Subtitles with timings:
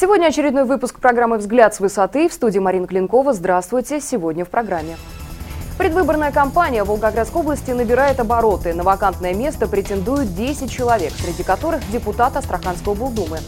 [0.00, 2.30] Сегодня очередной выпуск программы «Взгляд с высоты».
[2.30, 3.34] В студии Марина Клинкова.
[3.34, 4.00] Здравствуйте.
[4.00, 4.96] Сегодня в программе.
[5.76, 8.72] Предвыборная кампания в Волгоградской области набирает обороты.
[8.72, 13.40] На вакантное место претендуют 10 человек, среди которых депутат Астраханской облдумы.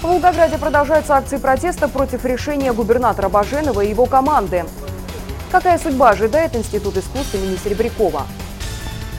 [0.00, 4.64] В Волгограде продолжаются акции протеста против решения губернатора Баженова и его команды.
[5.50, 8.22] Какая судьба ожидает Институт искусств имени Серебрякова?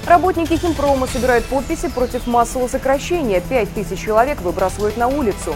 [0.07, 3.41] Работники химпрома собирают подписи против массового сокращения.
[3.41, 5.55] 5 тысяч человек выбрасывают на улицу.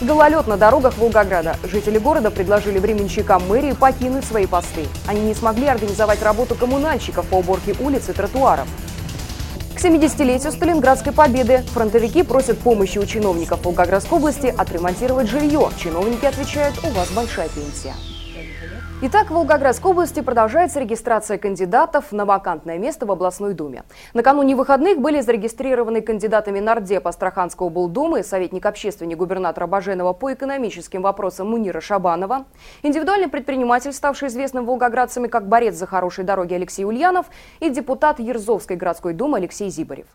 [0.00, 1.56] Гололед на дорогах Волгограда.
[1.64, 4.86] Жители города предложили временщикам мэрии покинуть свои посты.
[5.06, 8.68] Они не смогли организовать работу коммунальщиков по уборке улиц и тротуаров.
[9.74, 15.70] К 70-летию Сталинградской победы фронтовики просят помощи у чиновников Волгоградской области отремонтировать жилье.
[15.78, 17.94] Чиновники отвечают, у вас большая пенсия.
[19.02, 23.82] Итак, в Волгоградской области продолжается регистрация кандидатов на вакантное место в областной думе.
[24.14, 31.82] Накануне выходных были зарегистрированы кандидатами нардепа Астраханской облдумы, советник-общественник губернатора Баженова по экономическим вопросам Мунира
[31.82, 32.46] Шабанова,
[32.82, 37.26] индивидуальный предприниматель, ставший известным волгоградцами как борец за хорошие дороги Алексей Ульянов
[37.60, 40.06] и депутат Ерзовской городской думы Алексей Зибарев.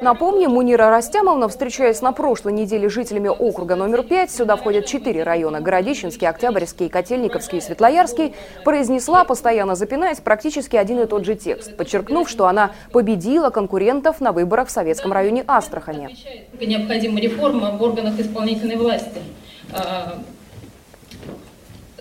[0.00, 5.22] Напомним, Мунира Растямовна, встречаясь на прошлой неделе с жителями округа номер 5, сюда входят четыре
[5.22, 11.76] района– Городищенский, Октябрьский, Котельниковский и Светлоярский, произнесла, постоянно запинаясь, практически один и тот же текст,
[11.76, 16.16] подчеркнув, что она победила конкурентов на выборах в советском районе Астрахани.
[16.60, 19.20] Необходима реформа в органах исполнительной власти.
[19.72, 20.18] А,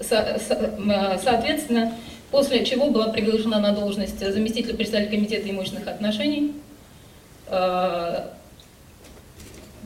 [0.01, 1.93] соответственно,
[2.31, 6.55] после чего была приглашена на должность заместителя председателя комитета имущественных отношений–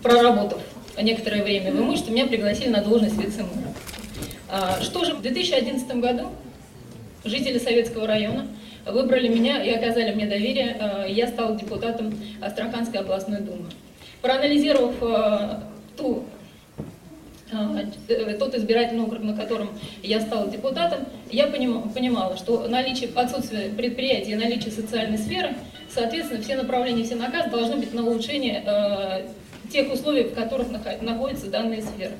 [0.03, 0.61] проработав
[1.01, 3.73] некоторое время в имуществе, меня пригласили на должность вице-мэра.
[4.49, 6.29] А, что же, в 2011 году
[7.23, 8.47] жители Советского района
[8.85, 10.77] выбрали меня и оказали мне доверие.
[10.79, 13.69] Э, я стала депутатом Астраханской областной думы.
[14.21, 15.59] Проанализировав э,
[15.97, 16.25] ту,
[18.39, 19.69] тот избирательный округ, на котором
[20.01, 25.55] я стала депутатом, я понимала, что наличие, отсутствие предприятия, наличие социальной сферы–
[25.93, 29.27] Соответственно, все направления, все наказы должны быть на улучшение э,
[29.71, 30.67] тех условий, в которых
[31.01, 32.13] находится данная сфера.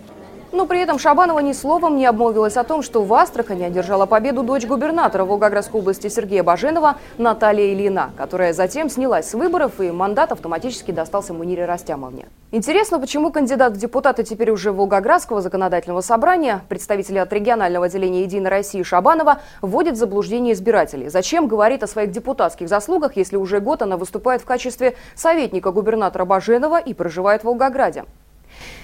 [0.53, 4.43] Но при этом Шабанова ни словом не обмолвилась о том, что в Астрахани одержала победу
[4.43, 10.31] дочь губернатора Волгоградской области Сергея Баженова Наталья Ильина, которая затем снялась с выборов и мандат
[10.31, 12.27] автоматически достался Мунире Растямовне.
[12.51, 18.51] Интересно, почему кандидат в депутаты теперь уже Волгоградского законодательного собрания, представители от регионального отделения «Единой
[18.51, 21.09] России» Шабанова, вводит в заблуждение избирателей.
[21.09, 26.25] Зачем говорит о своих депутатских заслугах, если уже год она выступает в качестве советника губернатора
[26.25, 28.05] Баженова и проживает в Волгограде?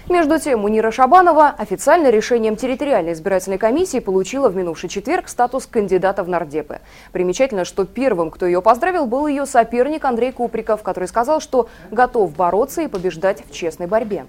[0.09, 6.24] Между тем, Мунира Шабанова официально решением территориальной избирательной комиссии получила в минувший четверг статус кандидата
[6.24, 6.80] в нардепы.
[7.12, 12.35] Примечательно, что первым, кто ее поздравил, был ее соперник Андрей Куприков, который сказал, что готов
[12.35, 14.25] бороться и побеждать в честной борьбе.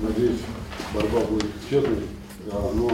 [0.00, 0.40] Надеюсь,
[0.94, 2.02] борьба будет честной,
[2.52, 2.90] но...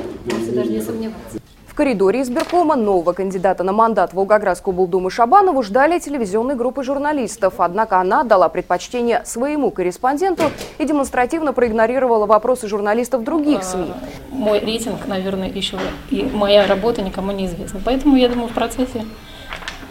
[0.54, 1.41] Даже не сомневаться.
[1.72, 7.54] В коридоре избиркома нового кандидата на мандат Волгоградской облдумы Шабанову ждали телевизионной группы журналистов.
[7.56, 13.90] Однако она дала предпочтение своему корреспонденту и демонстративно проигнорировала вопросы журналистов других а, СМИ.
[14.32, 15.78] Мой рейтинг, наверное, еще
[16.10, 17.80] и моя работа никому не известна.
[17.82, 19.06] Поэтому я думаю в процессе.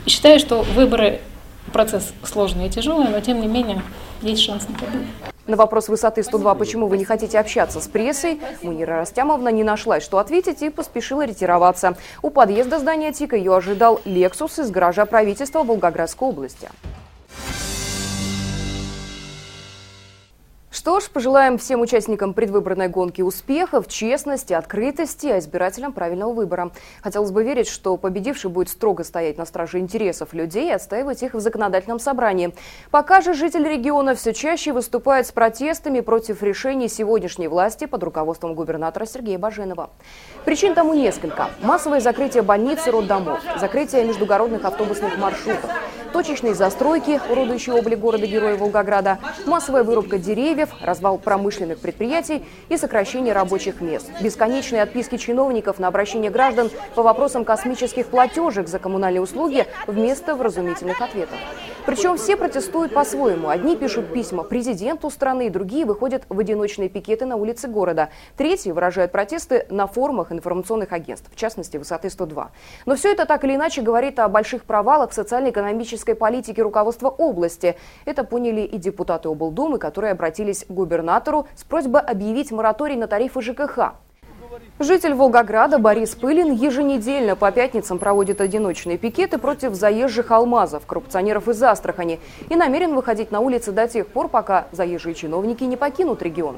[0.05, 1.19] Считаю, что выборы
[1.73, 3.81] процесс сложный и тяжелый, но тем не менее
[4.21, 5.30] есть шанс на победу.
[5.51, 10.01] На вопрос высоты 102, почему вы не хотите общаться с прессой, Мунира Растямовна не нашлась,
[10.01, 11.97] что ответить и поспешила ретироваться.
[12.21, 16.69] У подъезда здания ТИКа ее ожидал «Лексус» из гаража правительства Волгоградской области.
[20.81, 26.71] Что ж, пожелаем всем участникам предвыборной гонки успехов, честности, открытости, а избирателям правильного выбора.
[27.03, 31.35] Хотелось бы верить, что победивший будет строго стоять на страже интересов людей и отстаивать их
[31.35, 32.55] в законодательном собрании.
[32.89, 38.55] Пока же жители региона все чаще выступают с протестами против решений сегодняшней власти под руководством
[38.55, 39.91] губернатора Сергея Баженова.
[40.45, 41.51] Причин тому несколько.
[41.61, 45.69] Массовое закрытие больниц и роддомов, закрытие междугородных автобусных маршрутов,
[46.11, 53.81] точечные застройки, уродующие облик города-героя Волгограда, массовая вырубка деревьев, развал промышленных предприятий и сокращение рабочих
[53.81, 60.35] мест, бесконечные отписки чиновников на обращение граждан по вопросам космических платежек за коммунальные услуги вместо
[60.35, 61.37] вразумительных ответов.
[61.85, 63.49] Причем все протестуют по-своему.
[63.49, 68.09] Одни пишут письма президенту страны, другие выходят в одиночные пикеты на улице города.
[68.37, 72.49] Третьи выражают протесты на форумах информационных агентств, в частности, «Высоты 102».
[72.85, 77.75] Но все это так или иначе говорит о больших провалах социально-экономической политики руководства области.
[78.05, 83.41] Это поняли и депутаты облдумы, которые обратились к губернатору с просьбой объявить мораторий на тарифы
[83.41, 83.93] ЖКХ.
[84.79, 91.61] Житель Волгограда Борис Пылин еженедельно по пятницам проводит одиночные пикеты против заезжих алмазов, коррупционеров из
[91.61, 92.19] Астрахани
[92.49, 96.57] и намерен выходить на улицы до тех пор, пока заезжие чиновники не покинут регион.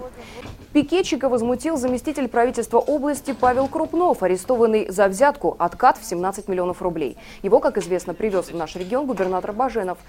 [0.71, 7.17] Пикетчика возмутил заместитель правительства области Павел Крупнов, арестованный за взятку откат в 17 миллионов рублей.
[7.43, 9.99] Его, как известно, привез в наш регион губернатор Баженов.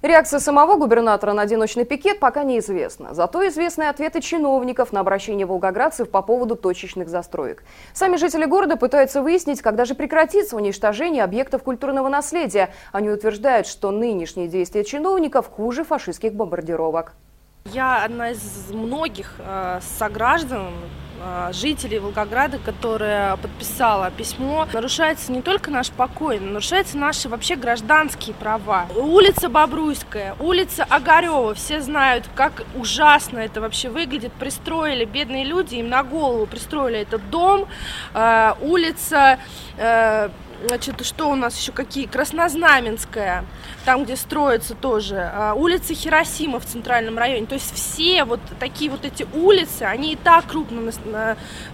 [0.00, 3.14] Реакция самого губернатора на одиночный пикет пока неизвестна.
[3.14, 7.64] Зато известны ответы чиновников на обращение волгоградцев по поводу точечных застроек.
[7.94, 12.72] Сами жители города пытаются выяснить, когда же прекратится уничтожение объектов культурного наследия.
[12.92, 17.14] Они утверждают, что нынешние действия чиновников хуже фашистских бомбардировок.
[17.64, 20.68] Я одна из многих э, сограждан,
[21.52, 24.66] жителей Волгограда, которая подписала письмо.
[24.72, 28.86] Нарушается не только наш покой, но нарушаются наши вообще гражданские права.
[28.96, 34.32] Улица Бобруйская, улица Огарева, все знают, как ужасно это вообще выглядит.
[34.32, 37.66] Пристроили бедные люди, им на голову пристроили этот дом.
[38.14, 39.38] Э, улица...
[40.66, 42.06] Значит, что у нас еще какие?
[42.06, 43.44] Краснознаменская,
[43.84, 45.30] там, где строится тоже.
[45.32, 47.46] А, улица Хиросима в центральном районе.
[47.46, 50.92] То есть все вот такие вот эти улицы, они и так крупно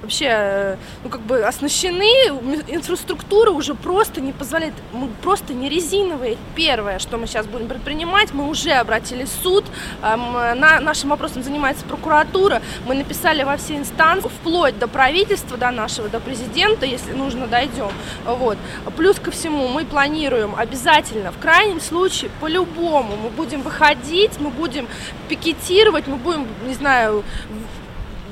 [0.02, 2.28] вообще, ну, как бы оснащены.
[2.68, 4.74] Инфраструктура уже просто не позволяет.
[4.92, 6.36] Мы просто не резиновые.
[6.54, 9.64] Первое, что мы сейчас будем предпринимать, мы уже обратились в суд.
[10.02, 12.60] На, нашим вопросом занимается прокуратура.
[12.86, 17.90] Мы написали во все инстанции, вплоть до правительства, до нашего, до президента, если нужно, дойдем.
[18.26, 18.58] Вот.
[18.96, 24.88] Плюс ко всему мы планируем обязательно, в крайнем случае, по-любому мы будем выходить, мы будем
[25.28, 27.24] пикетировать, мы будем, не знаю,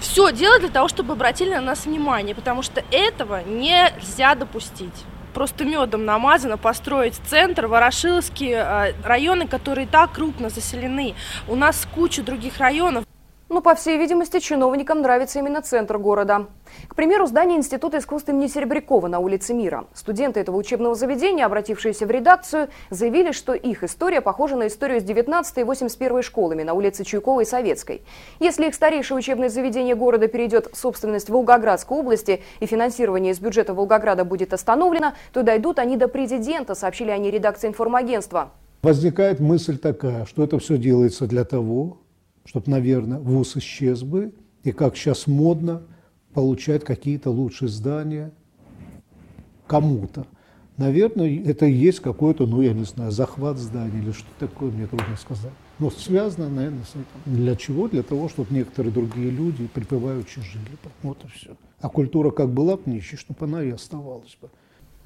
[0.01, 5.65] все делать для того, чтобы обратили на нас внимание, потому что этого нельзя допустить просто
[5.65, 11.15] медом намазано построить центр, Ворошиловские э, районы, которые так крупно заселены.
[11.49, 13.05] У нас куча других районов.
[13.53, 16.47] Но, по всей видимости, чиновникам нравится именно центр города.
[16.89, 19.85] К примеру, здание Института искусств имени Серебрякова на улице Мира.
[19.93, 25.05] Студенты этого учебного заведения, обратившиеся в редакцию, заявили, что их история похожа на историю с
[25.05, 28.01] 19 и 81 школами на улице Чуйкова и Советской.
[28.41, 33.75] Если их старейшее учебное заведение города перейдет в собственность Волгоградской области и финансирование из бюджета
[33.75, 38.51] Волгограда будет остановлено, то дойдут они до президента, сообщили они редакции информагентства.
[38.83, 41.99] Возникает мысль такая, что это все делается для того,
[42.45, 44.33] чтобы, наверное, ВУЗ исчез бы,
[44.65, 45.83] и как сейчас модно
[46.35, 48.33] получать какие-то лучшие здания
[49.67, 50.27] кому-то.
[50.77, 54.87] Наверное, это и есть какой-то, ну, я не знаю, захват здания или что такое, мне
[54.87, 55.53] трудно сказать.
[55.79, 57.05] Но связано, наверное, с этим.
[57.27, 57.89] Для чего?
[57.89, 60.79] Для того, чтобы некоторые другие люди припеваючи жили.
[61.03, 61.57] Вот и все.
[61.81, 64.49] А культура как была бы нищей, чтобы она и оставалась бы.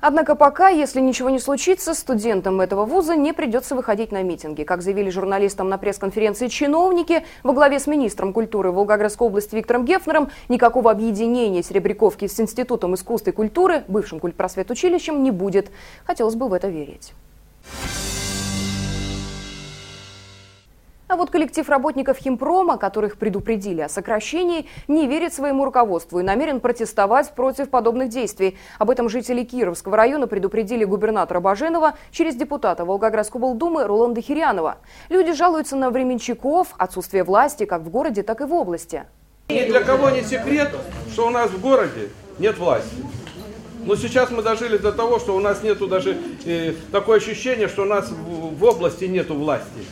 [0.01, 4.63] Однако пока, если ничего не случится, студентам этого вуза не придется выходить на митинги.
[4.63, 10.31] Как заявили журналистам на пресс-конференции чиновники, во главе с министром культуры Волгоградской области Виктором Гефнером
[10.49, 15.71] никакого объединения Серебряковки с Институтом искусства и культуры, бывшим культпросветучилищем, не будет.
[16.05, 17.13] Хотелось бы в это верить.
[21.09, 26.59] А вот коллектив работников Химпрома, которых предупредили о сокращении, не верит своему руководству и намерен
[26.59, 28.59] протестовать против подобных действий.
[28.81, 34.79] Об этом жители Кировского района предупредили губернатора Баженова через депутата Волгоградской облдумы Роланда Хирянова.
[35.09, 39.05] Люди жалуются на временщиков, отсутствие власти как в городе, так и в области.
[39.49, 40.75] Ни для кого не секрет,
[41.13, 42.97] что у нас в городе нет власти.
[43.85, 47.83] Но сейчас мы дожили до того, что у нас нету даже э, такое ощущение, что
[47.83, 49.85] у нас в, в области нету власти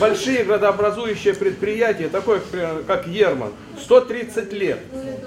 [0.00, 2.40] большие градообразующие предприятия, такое
[2.86, 4.78] как Ерман, 130 лет,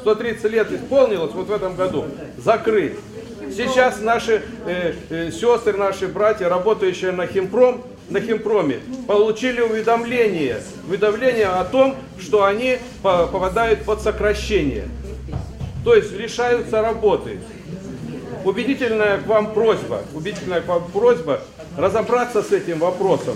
[0.02, 2.06] 130 лет исполнилось вот в этом году,
[2.38, 2.98] закрыт.
[3.56, 11.48] Сейчас наши э, э, сестры, наши братья, работающие на Химпром, на Химпроме, получили уведомление, уведомление
[11.48, 14.88] о том, что они попадают под сокращение.
[15.84, 17.40] То есть лишаются работы.
[18.46, 21.42] Убедительная к вам просьба, убедительная к вам просьба
[21.78, 23.36] разобраться с этим вопросом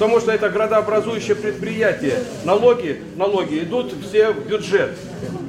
[0.00, 2.14] потому что это градообразующее предприятие.
[2.46, 4.96] Налоги, налоги идут все в бюджет.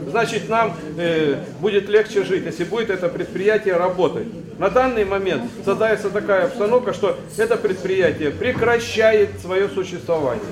[0.09, 4.27] Значит, нам э, будет легче жить, если будет это предприятие работать.
[4.59, 10.43] На данный момент создается такая обстановка, что это предприятие прекращает свое существование.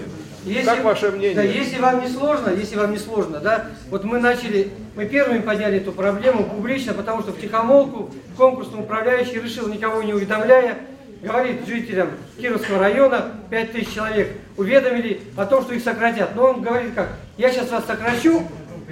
[0.46, 1.36] Если, как ваше мнение?
[1.36, 5.40] Да, если вам не сложно, если вам не сложно, да, вот мы начали, мы первыми
[5.40, 10.78] подняли эту проблему публично, потому что в тихомолку конкурсный управляющий решил, никого не уведомляя,
[11.22, 16.36] говорит жителям Кировского района, 5000 человек, уведомили о том, что их сократят.
[16.36, 18.44] Но он говорит как, я сейчас вас сокращу,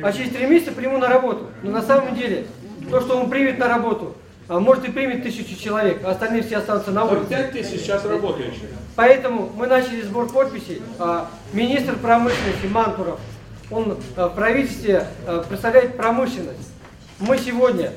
[0.01, 1.47] а через три месяца приму на работу.
[1.63, 2.45] Но на самом деле,
[2.89, 4.15] то, что он примет на работу,
[4.47, 7.29] а может и примет тысячу человек, а остальные все останутся на улице.
[7.29, 8.69] 5 тысяч сейчас работающих.
[8.95, 10.81] Поэтому мы начали сбор подписей.
[10.99, 13.19] А, министр промышленности Мантуров,
[13.69, 15.05] он а, в правительстве
[15.49, 16.71] представляет промышленность.
[17.19, 17.91] мы сегодня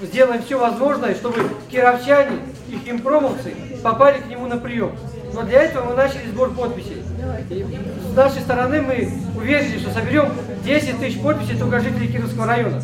[0.00, 2.38] сделаем все возможное, чтобы кировчане
[2.68, 4.92] и химпромовцы попали к нему на прием.
[5.32, 7.02] Но для этого мы начали сбор подписей.
[7.50, 7.64] И
[8.12, 10.32] с нашей стороны мы уверены, что соберем
[10.64, 12.82] 10 тысяч подписей только жителей Кировского района.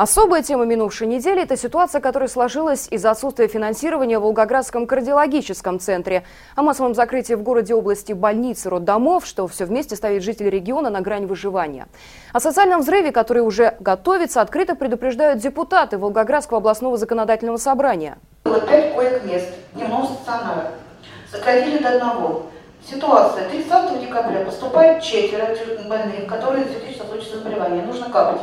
[0.00, 6.24] Особая тема минувшей недели– это ситуация, которая сложилась из-за отсутствия финансирования в Волгоградском кардиологическом центре.
[6.56, 10.88] О массовом закрытии в городе области больниц и роддомов, что все вместе ставит жителей региона
[10.88, 11.86] на грань выживания.
[12.32, 18.16] О социальном взрыве, который уже готовится, открыто предупреждают депутаты Волгоградского областного законодательного собрания.
[18.44, 20.70] Было пять коек-мест дневного стационара.
[21.30, 22.46] Сократили до одного.
[22.90, 23.50] Ситуация.
[23.50, 25.54] 30 декабря поступает четверо
[25.86, 27.82] больных, которые с случаев заболевания.
[27.82, 28.40] Нужно капать.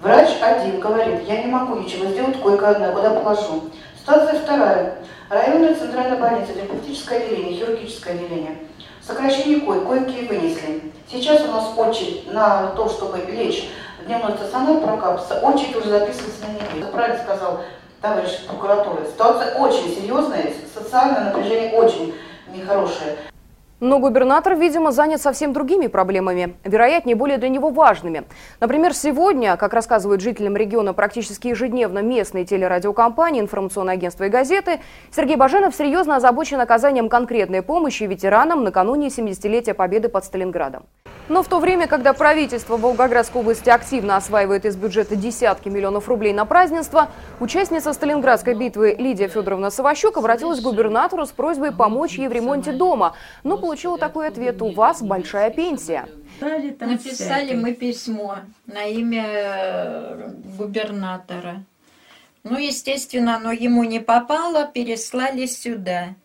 [0.00, 3.64] Врач один говорит, я не могу ничего сделать, койка одна, куда положу.
[3.98, 4.94] Ситуация вторая.
[5.28, 8.56] Районная центральная больница, терапевтическое отделение, хирургическое отделение.
[9.02, 10.90] Сокращение койк, койки вынесли.
[11.10, 13.68] Сейчас у нас очередь на то, чтобы лечь
[14.06, 16.90] дневной стационар прокапаться, очередь уже записывается на неделю.
[16.90, 17.60] Правильно сказал
[18.00, 19.04] товарищ прокуратуры.
[19.06, 22.14] Ситуация очень серьезная, социальное напряжение очень
[22.54, 23.16] нехорошее.
[23.80, 28.24] Но губернатор, видимо, занят совсем другими проблемами, вероятнее, более для него важными.
[28.60, 35.36] Например, сегодня, как рассказывают жителям региона практически ежедневно местные телерадиокомпании, информационные агентства и газеты, Сергей
[35.36, 40.84] Баженов серьезно озабочен оказанием конкретной помощи ветеранам накануне 70-летия Победы под Сталинградом.
[41.30, 46.32] Но в то время, когда правительство Волгоградской области активно осваивает из бюджета десятки миллионов рублей
[46.32, 47.08] на празднество,
[47.38, 52.72] участница Сталинградской битвы Лидия Федоровна Саващук обратилась к губернатору с просьбой помочь ей в ремонте
[52.72, 56.08] дома, но получила такой ответ «У вас большая пенсия».
[56.40, 61.62] Написали мы письмо на имя э, губернатора.
[62.42, 66.16] Ну, естественно, оно ему не попало, переслали сюда.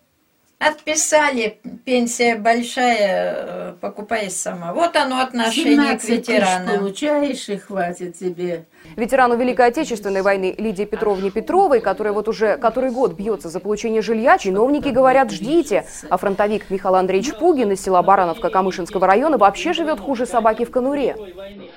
[0.65, 4.73] Отписали, пенсия большая, э, покупай сама.
[4.73, 6.79] Вот оно отношение к ветеранам.
[6.79, 8.65] получаешь и хватит тебе.
[8.95, 14.01] Ветерану Великой Отечественной войны Лидии Петровне Петровой, которая вот уже который год бьется за получение
[14.01, 15.85] жилья, чиновники говорят «ждите».
[16.09, 20.71] А фронтовик Михаил Андреевич Пугин из села Барановка Камышинского района вообще живет хуже собаки в
[20.71, 21.15] конуре.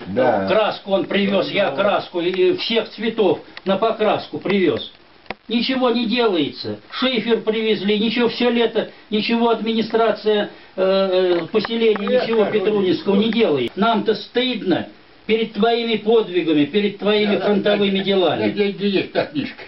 [0.06, 0.46] Да.
[0.48, 4.92] Краску он привез, я краску и всех цветов на покраску привез.
[5.48, 6.78] Ничего не делается.
[6.90, 13.74] Шифер привезли, ничего все лето, ничего администрация э, э поселения, ничего Петрунинского не делает.
[13.74, 14.88] Нам-то стыдно
[15.26, 18.50] перед твоими подвигами, перед твоими фронтовыми делами.
[18.50, 19.62] Где, где есть та книжка?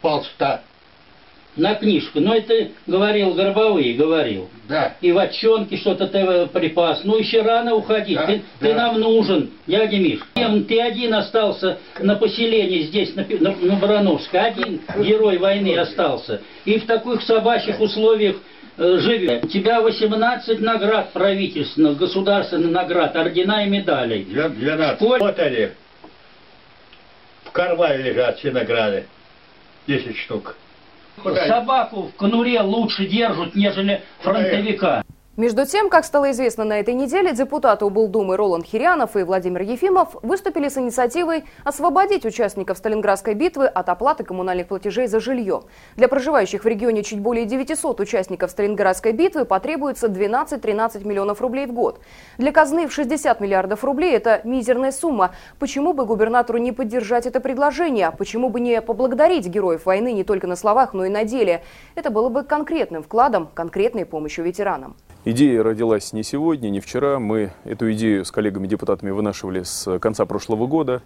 [0.00, 0.62] Полста
[1.58, 2.20] на книжку.
[2.20, 4.48] Но это говорил Горбовый, говорил.
[4.68, 4.94] Да.
[5.00, 7.02] И в отчонке что-то ты припас.
[7.04, 8.16] Ну еще рано уходить.
[8.16, 8.68] Да, ты, да.
[8.68, 10.20] ты нам нужен, дядя Миш.
[10.34, 14.38] Ты один остался на поселении здесь, на, на, на Барановске.
[14.38, 16.42] Один герой войны остался.
[16.64, 18.36] И в таких собачьих условиях
[18.76, 19.44] э, живет.
[19.44, 24.24] У тебя 18 наград правительственных, государственных наград, ордена и медалей.
[24.24, 24.96] 12.
[24.96, 25.24] Сколько?
[25.24, 25.68] Вот они.
[27.44, 29.06] В кармане лежат все награды.
[29.86, 30.54] 10 штук.
[31.46, 35.02] Собаку в конуре лучше держат, нежели фронтовика.
[35.38, 40.16] Между тем, как стало известно на этой неделе, депутаты облдумы Роланд Хирянов и Владимир Ефимов
[40.22, 45.62] выступили с инициативой освободить участников Сталинградской битвы от оплаты коммунальных платежей за жилье.
[45.94, 51.72] Для проживающих в регионе чуть более 900 участников Сталинградской битвы потребуется 12-13 миллионов рублей в
[51.72, 52.00] год.
[52.38, 55.36] Для казны в 60 миллиардов рублей это мизерная сумма.
[55.60, 58.10] Почему бы губернатору не поддержать это предложение?
[58.10, 61.62] Почему бы не поблагодарить героев войны не только на словах, но и на деле?
[61.94, 64.96] Это было бы конкретным вкладом, конкретной помощью ветеранам.
[65.24, 67.18] Идея родилась не сегодня, не вчера.
[67.18, 71.02] Мы эту идею с коллегами-депутатами вынашивали с конца прошлого года.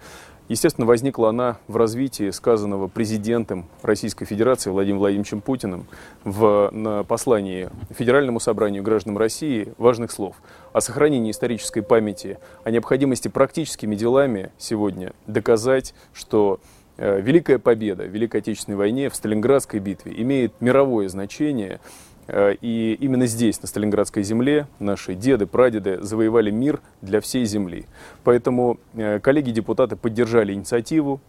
[0.50, 5.86] Естественно, возникла она в развитии сказанного президентом Российской Федерации Владимиром Владимировичем Путиным
[6.24, 10.36] в на послании Федеральному собранию граждан России важных слов
[10.74, 16.60] о сохранении исторической памяти, о необходимости практическими делами сегодня доказать, что
[16.98, 21.80] э, Великая победа в Великой Отечественной войне, в Сталинградской битве имеет мировое значение–
[22.28, 27.86] и именно здесь, на Сталинградской земле, наши деды, прадеды завоевали мир для всей земли.
[28.24, 31.20] Поэтому э, коллеги-депутаты поддержали инициативу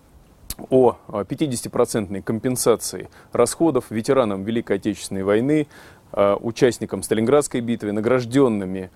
[0.70, 5.68] о 50% компенсации расходов ветеранам Великой Отечественной войны,
[6.12, 8.92] э, участникам Сталинградской битвы, награжденными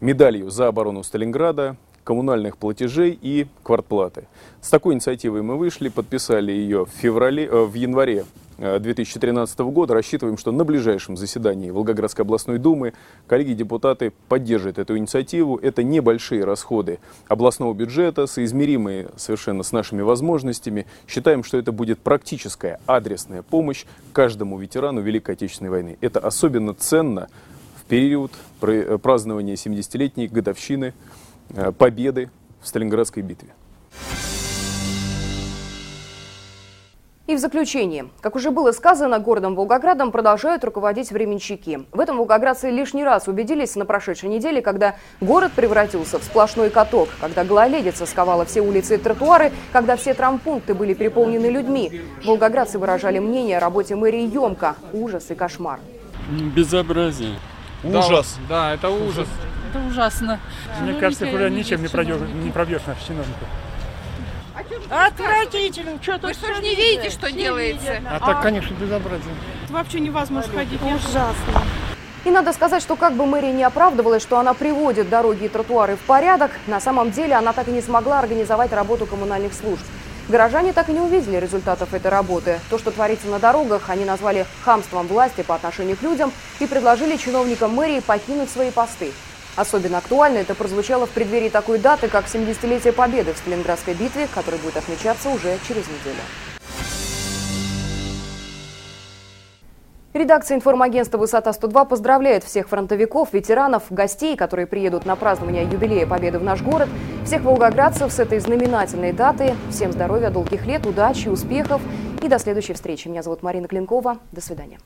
[0.00, 4.26] медалью за оборону Сталинграда, коммунальных платежей и квартплаты.
[4.60, 8.24] С такой инициативой мы вышли, подписали ее в, феврале, в январе
[8.58, 9.94] 2013 э, года.
[9.94, 12.92] Рассчитываем, что на ближайшем заседании Волгоградской областной думы
[13.26, 15.56] коллеги-депутаты поддержат эту инициативу.
[15.56, 20.86] Это небольшие расходы областного бюджета, соизмеримые совершенно с нашими возможностями.
[21.08, 25.98] Считаем, что это будет практическая адресная помощь каждому ветерану Великой Отечественной войны.
[26.00, 27.28] Это особенно ценно
[27.76, 30.92] в период празднования 70-летней годовщины э,
[31.78, 32.30] победы
[32.60, 33.50] в Сталинградской битве.
[37.28, 38.06] И в заключение.
[38.20, 41.86] Как уже было сказано, городом Волгоградом продолжают руководить временщики.
[41.92, 47.08] В этом волгоградцы лишний раз убедились на прошедшей неделе, когда город превратился в сплошной каток,
[47.20, 52.02] когда гололедица сковала все улицы и тротуары, когда все травмпункты были переполнены людьми.
[52.24, 54.74] Волгоградцы выражали мнение о работе мэрии емко.
[54.92, 55.78] Ужас и кошмар.
[56.54, 57.38] Безобразие.
[57.84, 58.36] Ужас.
[58.48, 59.28] Да, да это ужас.
[59.72, 60.38] Это ужасно.
[60.80, 63.48] Мне кажется, куда ничем не пробьешь, не пробьешь наших чиновников.
[64.90, 65.98] Отвратительно.
[66.02, 68.02] Что-то Вы что ж не видите, что делается?
[68.06, 69.34] А, а так, конечно, безобразие.
[69.70, 70.78] Вообще невозможно ходить.
[70.82, 71.62] Ужасно.
[72.26, 75.96] И надо сказать, что как бы мэрия не оправдывалась, что она приводит дороги и тротуары
[75.96, 79.82] в порядок, на самом деле она так и не смогла организовать работу коммунальных служб.
[80.28, 82.60] Горожане так и не увидели результатов этой работы.
[82.68, 87.16] То, что творится на дорогах, они назвали хамством власти по отношению к людям и предложили
[87.16, 89.12] чиновникам мэрии покинуть свои посты.
[89.54, 94.60] Особенно актуально это прозвучало в преддверии такой даты, как 70-летие Победы в Сталинградской битве, которая
[94.60, 96.22] будет отмечаться уже через неделю.
[100.14, 106.44] Редакция информагентства «Высота-102» поздравляет всех фронтовиков, ветеранов, гостей, которые приедут на празднование юбилея Победы в
[106.44, 106.88] наш город,
[107.24, 109.54] всех волгоградцев с этой знаменательной даты.
[109.70, 111.80] Всем здоровья, долгих лет, удачи, успехов
[112.22, 113.08] и до следующей встречи.
[113.08, 114.18] Меня зовут Марина Клинкова.
[114.32, 114.78] До свидания.